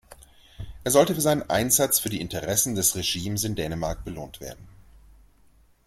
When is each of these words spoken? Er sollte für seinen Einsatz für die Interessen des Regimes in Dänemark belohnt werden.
Er 0.83 0.89
sollte 0.89 1.13
für 1.13 1.21
seinen 1.21 1.47
Einsatz 1.47 1.99
für 1.99 2.09
die 2.09 2.21
Interessen 2.21 2.73
des 2.73 2.95
Regimes 2.95 3.43
in 3.43 3.53
Dänemark 3.53 4.03
belohnt 4.03 4.39
werden. 4.41 4.67